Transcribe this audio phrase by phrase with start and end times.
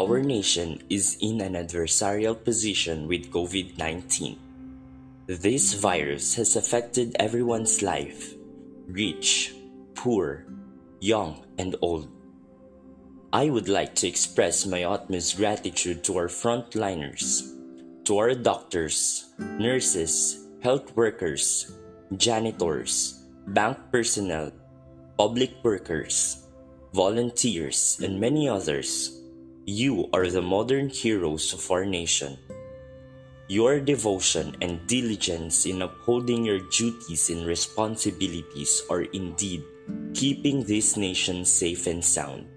[0.00, 5.28] Our nation is in an adversarial position with COVID 19.
[5.28, 8.32] This virus has affected everyone's life
[8.88, 9.52] rich,
[9.92, 10.48] poor,
[11.04, 12.08] young, and old.
[13.30, 17.44] I would like to express my utmost gratitude to our frontliners,
[18.08, 21.76] to our doctors, nurses, health workers,
[22.16, 23.20] janitors,
[23.52, 24.48] bank personnel,
[25.18, 26.48] public workers,
[26.94, 29.19] volunteers, and many others.
[29.66, 32.38] You are the modern heroes of our nation.
[33.48, 39.62] Your devotion and diligence in upholding your duties and responsibilities are indeed
[40.14, 42.48] keeping this nation safe and sound.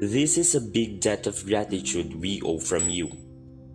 [0.00, 3.12] This is a big debt of gratitude we owe from you.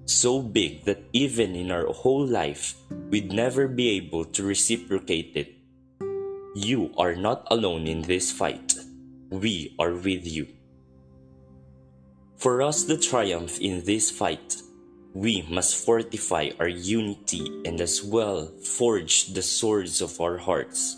[0.06, 2.76] So big that even in our whole life,
[3.10, 5.56] we'd never be able to reciprocate it.
[6.56, 8.76] You are not alone in this fight.
[9.30, 10.59] We are with you.
[12.40, 14.62] For us to triumph in this fight,
[15.14, 20.98] we must fortify our unity and as well forge the swords of our hearts.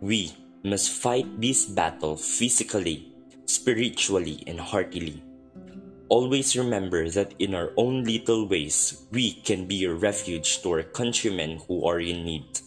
[0.00, 3.10] We must fight this battle physically
[3.50, 5.22] spiritually, and heartily.
[6.08, 10.82] Always remember that in our own little ways, we can be a refuge to our
[10.82, 12.60] countrymen who are in need.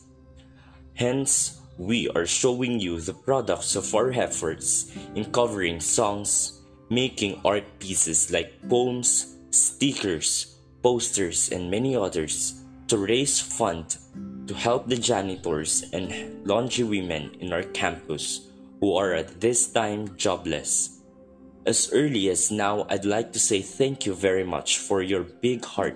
[0.95, 7.63] Hence, we are showing you the products of our efforts in covering songs, making art
[7.79, 14.09] pieces like poems, stickers, posters, and many others to raise funds
[14.47, 18.49] to help the janitors and laundry women in our campus
[18.81, 20.99] who are at this time jobless.
[21.65, 25.63] As early as now, I'd like to say thank you very much for your big
[25.63, 25.95] heart.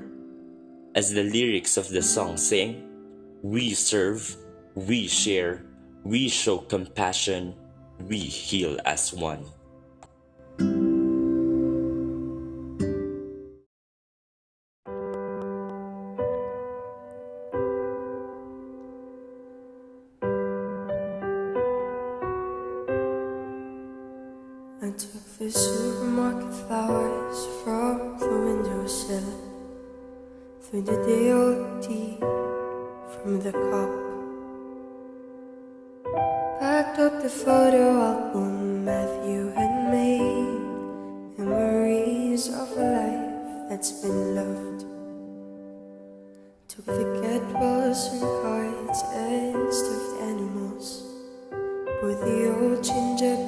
[0.96, 2.88] As the lyrics of the song sing,
[3.44, 4.36] we serve,
[4.76, 5.66] we share,
[6.06, 7.54] we show compassion,
[8.08, 9.44] we heal as one.
[52.00, 53.47] Fluff the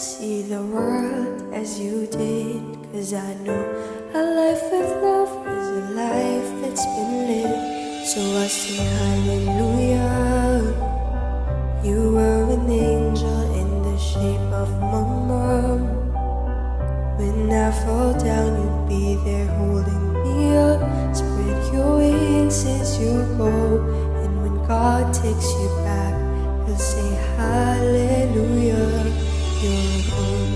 [0.00, 3.62] see the world as you did, cause I know
[4.14, 8.06] a life with love is a life that's been lived.
[8.08, 10.72] So I sing hallelujah.
[11.84, 15.80] You were an angel in the shape of my mom.
[17.18, 20.80] When I fall down, you'd be there holding me up.
[21.14, 23.84] Spread your wings as you go.
[24.24, 26.14] And when God takes you back,
[26.66, 29.29] he'll say hallelujah
[29.62, 29.72] your
[30.16, 30.49] own.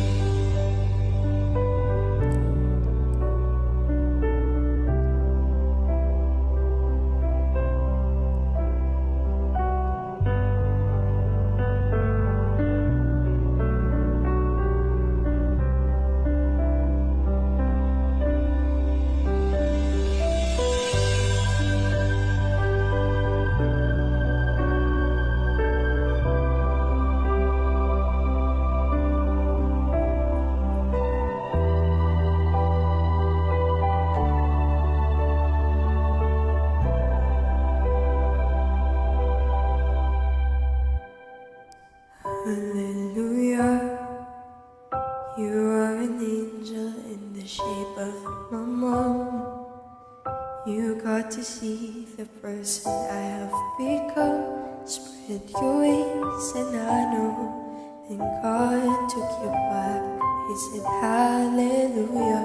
[50.85, 51.31] You're home.
[51.43, 54.45] see the person I have become.
[54.85, 60.03] Spread your wings, and I know then God took you back.
[60.47, 62.45] He said, Hallelujah,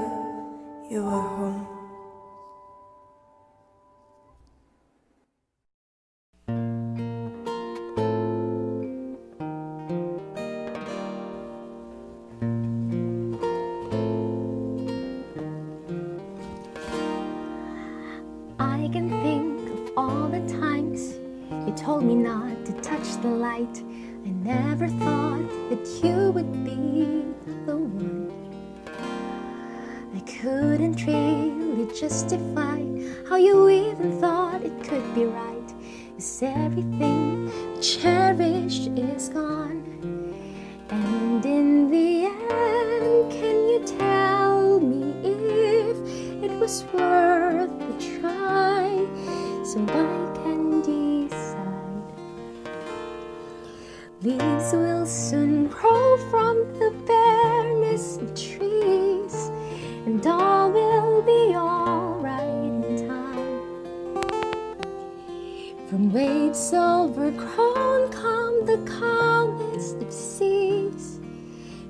[0.90, 1.69] you are home.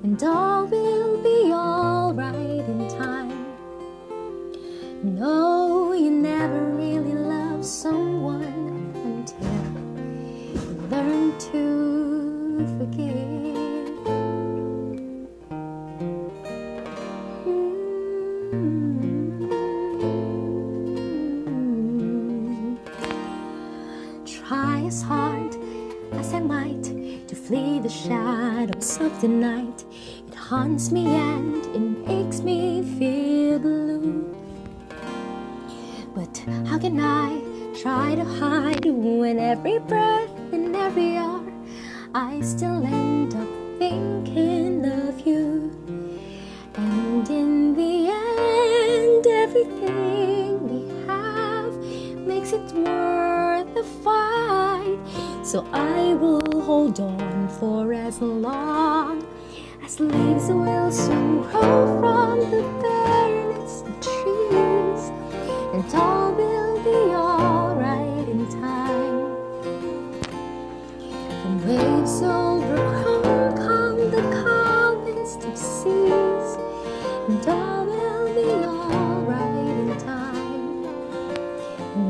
[0.04, 0.89] and all be
[30.80, 31.29] me out.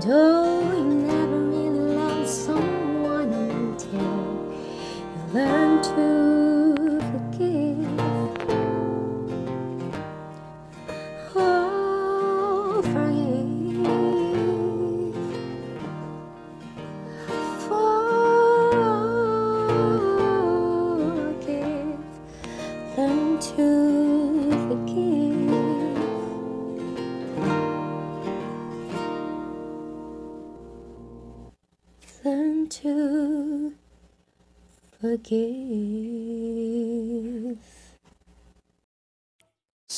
[0.02, 0.40] Forgive.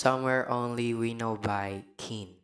[0.01, 2.40] Somewhere Only We Know by Keane.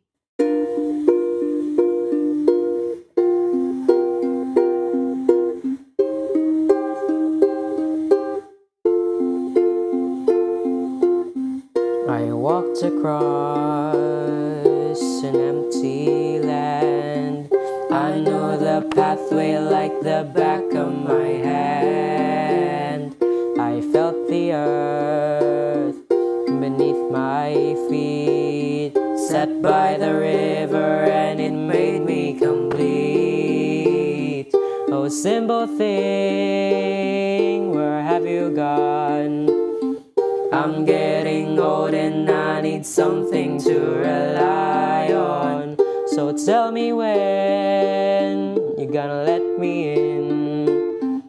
[40.52, 45.76] I'm getting old and I need something to rely on.
[46.08, 51.22] So tell me when you're gonna let me in.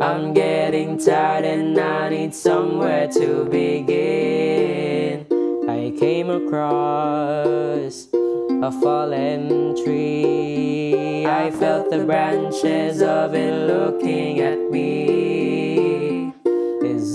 [0.00, 5.26] I'm getting tired and I need somewhere to begin.
[5.68, 11.26] I came across a fallen tree.
[11.26, 15.65] I felt the branches of it looking at me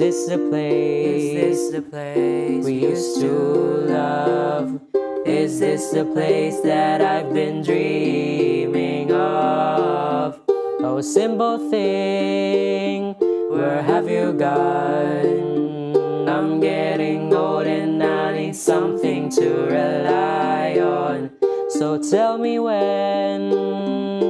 [0.01, 1.35] this the place?
[1.35, 4.81] Is this the place we used to love?
[5.27, 10.41] Is this the place that I've been dreaming of?
[10.49, 13.13] Oh, simple thing,
[13.51, 16.27] where have you gone?
[16.27, 21.29] I'm getting old and I need something to rely on.
[21.69, 23.51] So tell me when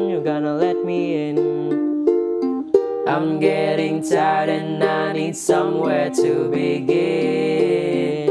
[0.09, 1.60] you're gonna let me in.
[3.11, 8.29] I'm getting tired and I need somewhere to begin.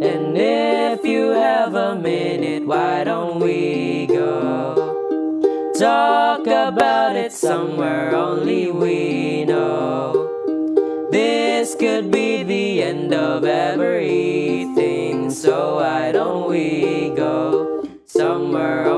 [0.00, 5.72] And if you have a minute, why don't we go?
[5.76, 11.08] Talk about it somewhere only we know.
[11.10, 18.91] This could be the end of everything, so why don't we go somewhere?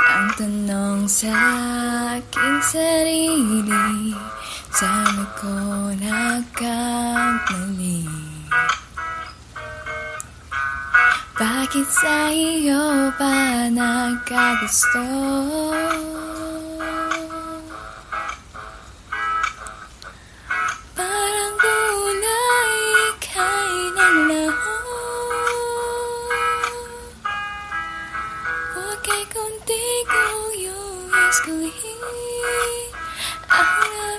[0.00, 1.36] Ang tanong sa
[2.16, 4.16] aking sarili
[4.72, 8.08] Saan ako nagkamali
[11.36, 15.04] Bakit sa iyo pa nagkagusto?
[31.44, 31.94] Escalate
[33.50, 34.14] Ahora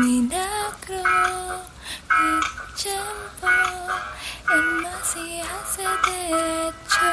[0.00, 0.28] mi
[5.42, 7.10] hace derecho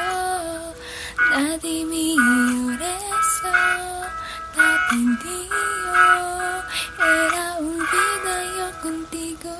[1.18, 3.50] Nadie mío eso
[4.54, 4.70] yo
[6.98, 9.54] Era un vida yo contigo.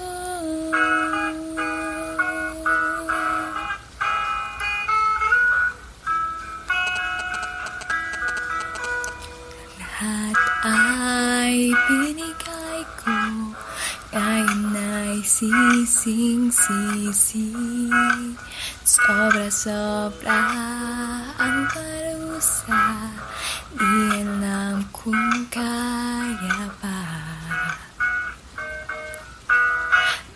[9.79, 13.19] Lahat ay binigay ko
[14.15, 16.71] Ngayon ay sising-sisi.
[18.87, 20.39] Sobra-sobra.
[20.39, 20.78] ang
[22.49, 22.85] parusa
[23.77, 27.01] Di alam kung kaya pa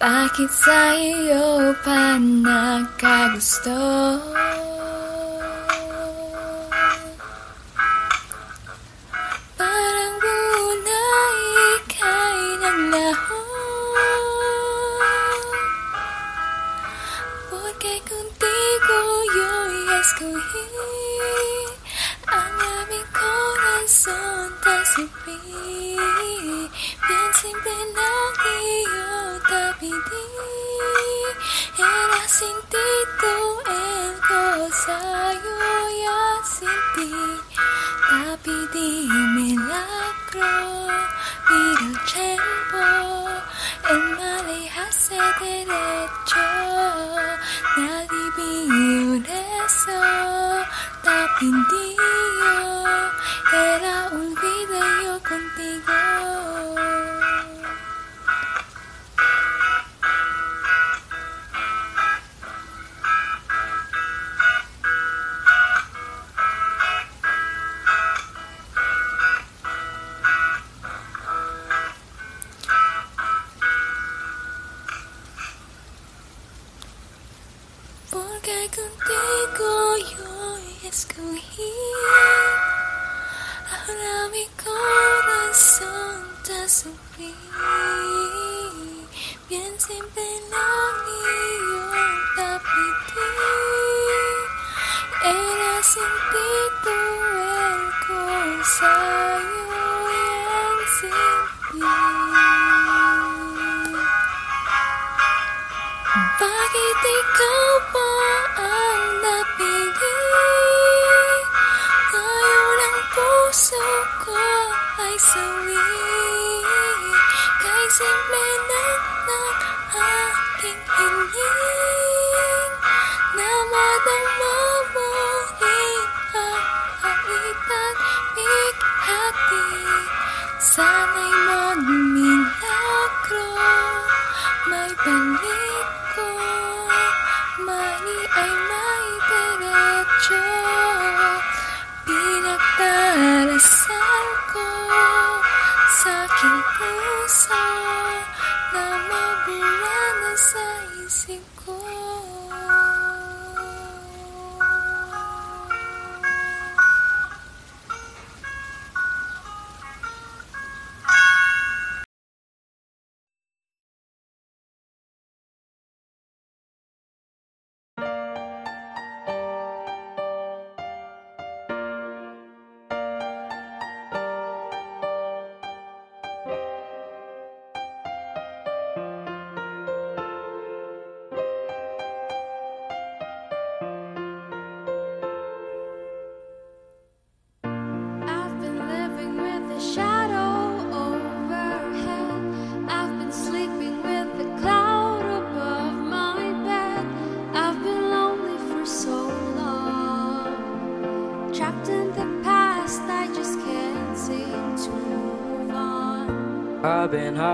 [0.02, 3.80] Bakit sa iyo pa nagkagusto?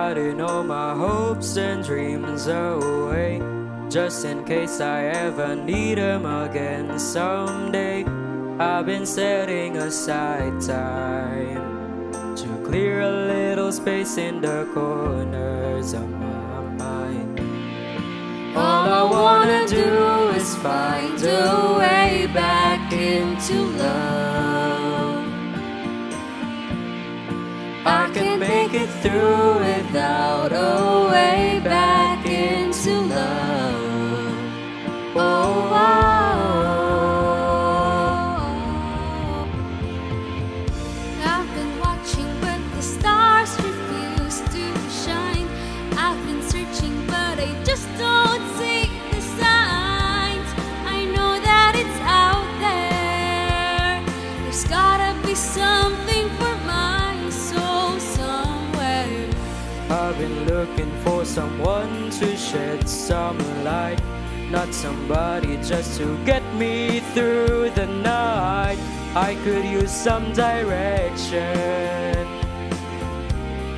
[0.08, 3.42] Hiding all my hopes and dreams away
[3.90, 8.06] Just in case I ever need them again someday.
[8.58, 11.60] I've been setting aside time
[12.36, 17.40] To clear a little space in the corners of my mind.
[18.56, 24.28] All I wanna do is find a way back into love.
[27.84, 29.77] I can make it through without
[61.58, 64.00] someone to shed some light.
[64.50, 68.78] Not somebody just to get me through the night.
[69.14, 72.28] I could use some direction.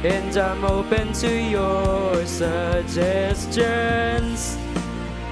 [0.05, 3.39] And I'm open to your suggestions.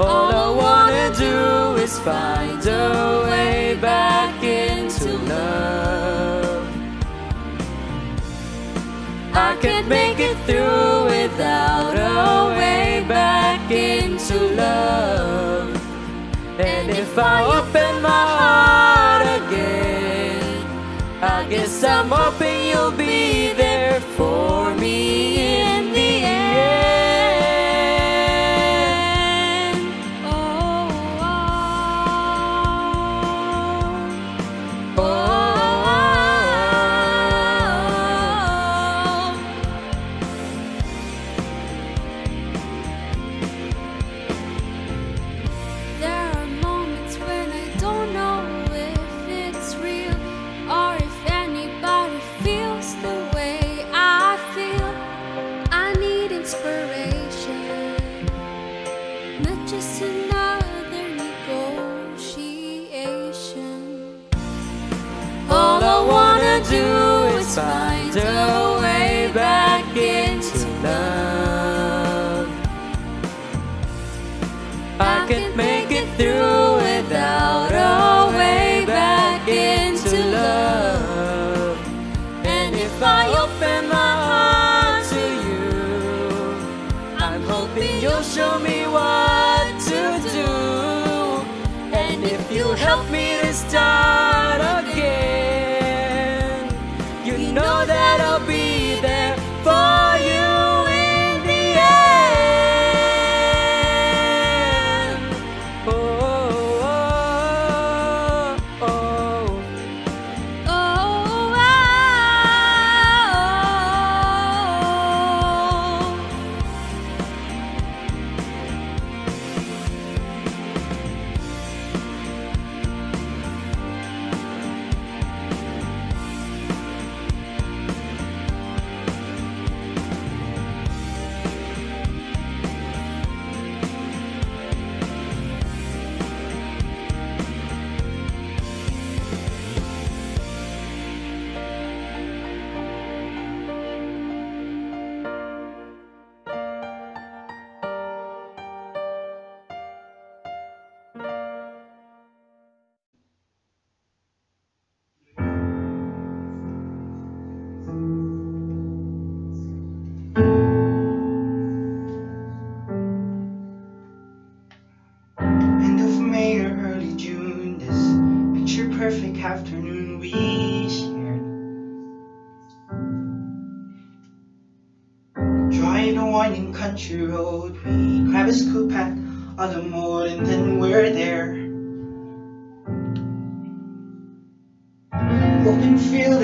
[0.00, 6.66] All I wanna do is find a way back into love.
[9.34, 11.87] I can't make it through without
[12.56, 15.70] way back into love.
[16.58, 20.66] And if I open my heart again,
[21.22, 23.47] I guess I'm hoping you'll be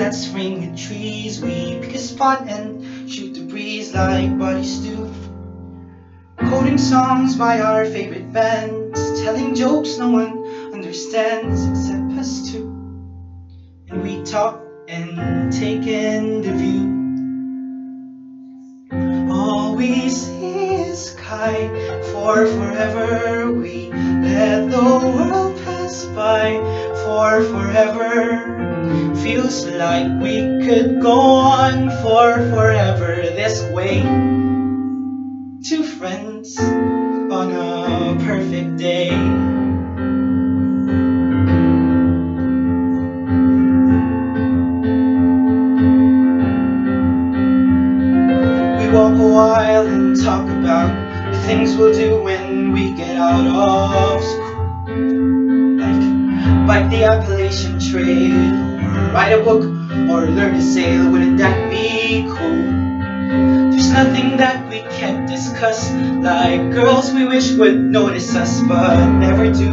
[0.05, 5.11] That's ringed with trees, we pick a spot and shoot the breeze like buddies do.
[6.37, 12.67] Quoting songs by our favorite bands, telling jokes no one understands except us two.
[13.89, 16.85] And we talk and take in the view.
[19.33, 21.67] All we see is sky
[22.11, 23.51] for forever.
[23.51, 26.61] We let the world pass by
[27.03, 28.65] for forever.
[29.25, 34.03] Feels like we could go on for forever this way
[35.63, 39.09] two friends on a perfect day.
[48.77, 53.47] We walk a while and talk about the things we'll do when we get out
[53.47, 54.85] of school.
[55.81, 58.74] Like bike the Appalachian Trail,
[59.15, 59.63] write a book,
[60.11, 61.09] or learn to sail.
[61.09, 63.71] Wouldn't that be cool?
[63.71, 69.45] There's nothing that we can't discuss Like girls we wish would notice us But never
[69.45, 69.71] do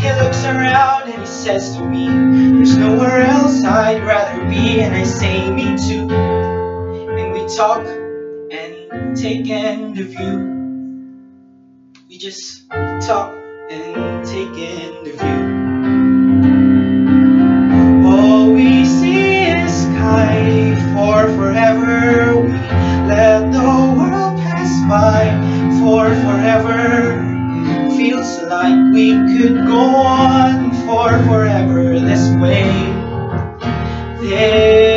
[0.00, 4.94] He looks around and he says to me There's nowhere else I'd rather be And
[4.94, 10.36] I say me too And we talk and take in the view
[12.08, 12.70] We just
[13.06, 13.32] talk
[13.70, 15.71] and take in the view
[28.62, 32.62] like we could go on for forever this way.
[34.20, 34.91] This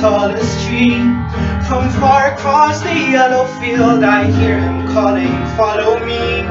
[0.00, 1.00] tallest tree.
[1.66, 6.42] From far across the yellow field, I hear him calling, Follow me.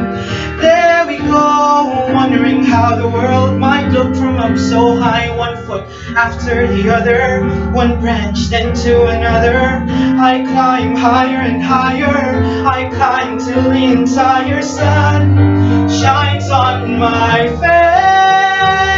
[0.59, 5.85] There we go, wondering how the world might look from up so high, one foot
[6.15, 9.85] after the other, one branch then to another.
[10.19, 18.94] I climb higher and higher, I climb till the entire sun shines on my face.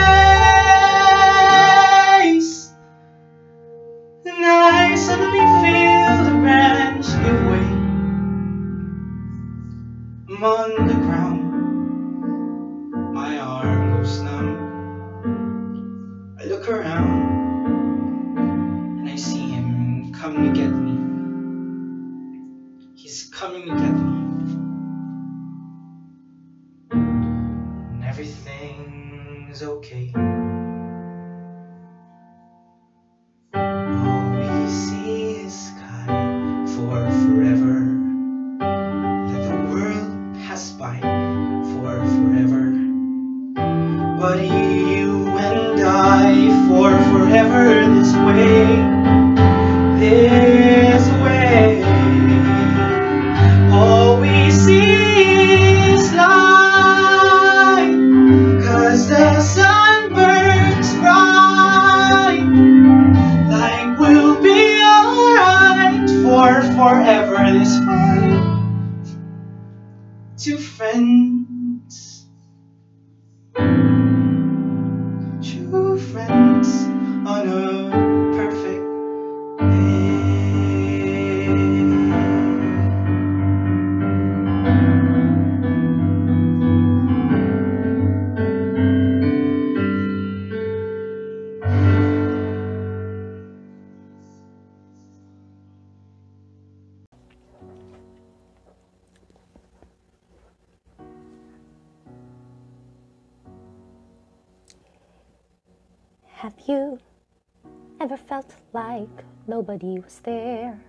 [108.17, 110.79] Ever felt like nobody was there?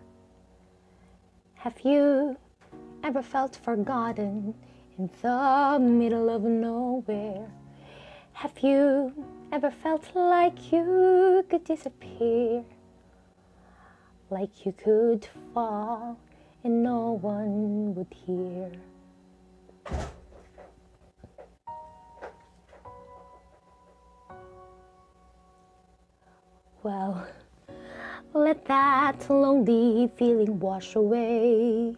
[1.57, 2.37] Have you
[3.05, 4.55] ever felt forgotten
[4.97, 7.51] in the middle of nowhere?
[8.33, 9.13] Have you
[9.53, 12.65] ever felt like you could disappear?
[14.31, 16.19] Like you could fall
[16.65, 18.73] and no one would hear?
[26.83, 27.27] Well,
[28.33, 31.97] let that lonely feeling wash away.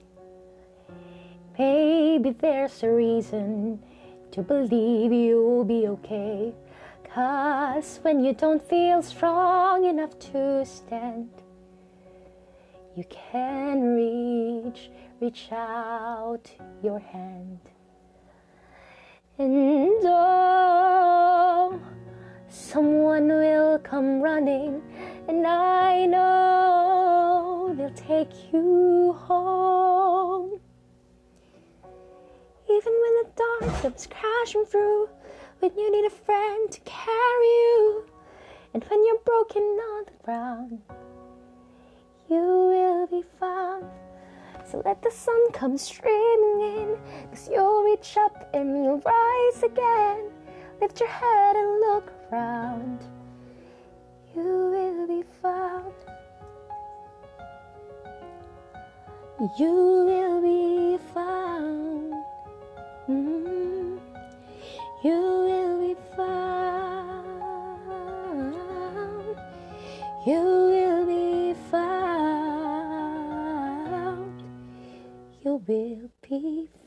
[1.59, 3.83] Maybe there's a reason
[4.31, 6.55] to believe you'll be okay.
[7.13, 11.29] Cause when you don't feel strong enough to stand,
[12.97, 14.91] you can reach,
[15.21, 16.51] reach out
[16.83, 17.59] your hand.
[19.37, 21.81] And oh,
[22.51, 24.83] someone will come running,
[25.29, 30.59] and I know they'll take you home.
[32.69, 35.09] Even when the dark comes crashing through,
[35.61, 38.05] when you need a friend to carry you,
[38.75, 40.83] and when you're broken on the ground,
[42.29, 43.87] you will be found.
[44.69, 46.99] So let the sun come streaming in,
[47.31, 50.31] cause you'll reach up and you'll rise again.
[50.81, 53.01] Lift your head and look around,
[54.35, 55.93] you will be found.
[59.59, 59.73] You
[60.07, 62.13] will be found.
[63.09, 63.99] Mm.
[65.03, 67.31] You will be found.
[70.27, 73.01] You will be found.
[75.43, 76.80] You will be found.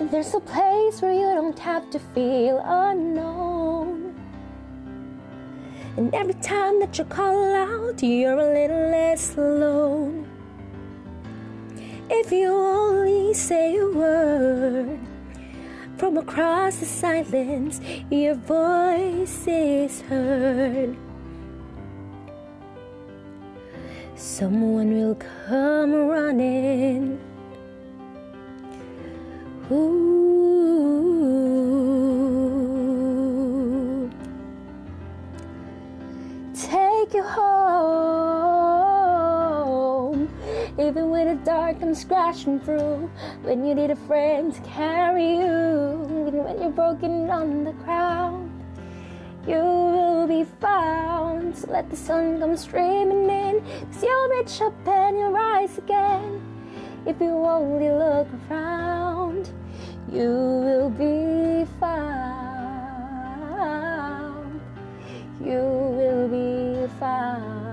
[0.00, 4.14] There's a place where you don't have to feel unknown.
[5.96, 10.24] And every time that you call out, you're a little less alone.
[12.08, 15.00] If you only say a word
[15.96, 20.96] from across the silence, your voice is heard.
[24.14, 27.27] Someone will come running.
[29.70, 30.18] Ooh.
[36.54, 37.58] Take you home,
[40.78, 43.10] even when the dark comes crashing through.
[43.42, 48.50] When you need a friend to carry you, even when you're broken on the ground,
[49.46, 51.54] you will be found.
[51.56, 53.60] So let the sun come streaming in,
[53.92, 56.40] cause you'll reach up and you'll rise again.
[57.06, 59.50] If you only look around,
[60.12, 60.30] you
[60.64, 62.08] will be found.
[65.40, 67.68] You will be found.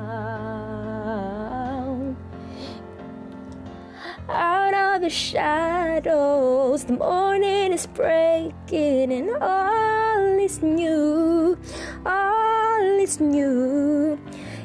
[4.28, 11.58] Out of the shadows, the morning is breaking, and all is new.
[12.06, 14.20] All is new.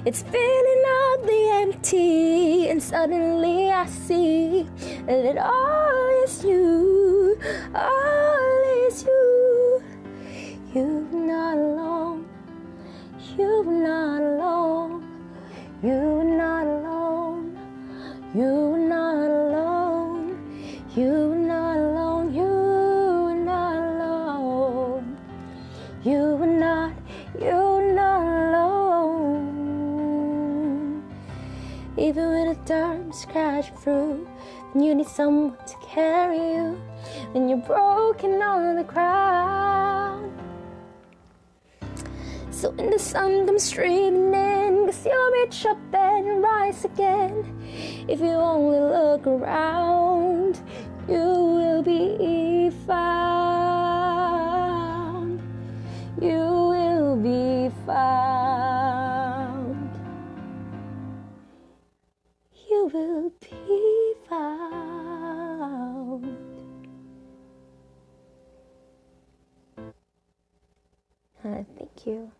[0.04, 4.66] It's filling up the empty, and suddenly I see
[5.06, 6.99] that all is you.
[7.74, 9.82] All is you.
[10.74, 12.28] You're not alone.
[13.38, 15.02] You're not alone.
[15.82, 17.58] You're not alone.
[18.34, 20.36] You're not alone.
[20.94, 22.34] You're not alone.
[22.34, 25.16] You're not alone.
[26.04, 26.92] You're not.
[27.40, 28.22] You're not
[28.52, 29.80] alone.
[31.96, 34.28] Even when the dark's crashing through,
[34.74, 36.89] you need someone to carry you
[37.34, 40.32] and you're broken on the ground.
[42.50, 47.56] So when the sun comes streaming in, cause you'll reach up and rise again.
[48.06, 50.60] If you only look around,
[51.08, 52.49] you will be.
[71.44, 72.32] Uh, thank you.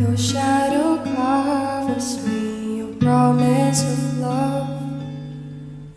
[0.00, 4.68] Your shadow covers me, your promise of love,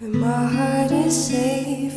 [0.01, 1.96] and my heart is safe.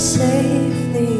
[0.00, 1.19] safely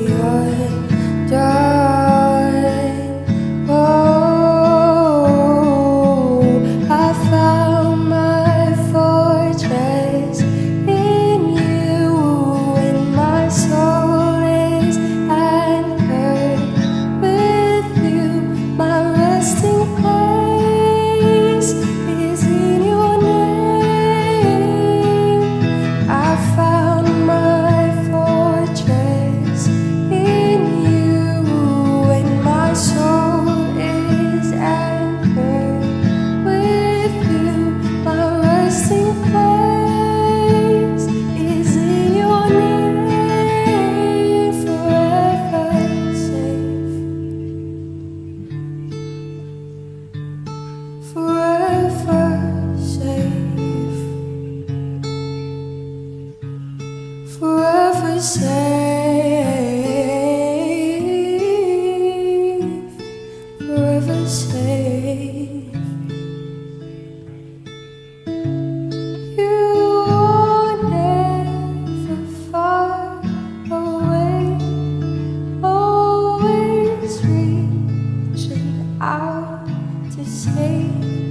[80.24, 81.29] to stay.